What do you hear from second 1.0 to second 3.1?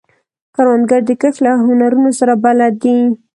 د کښت له هنرونو سره بلد دی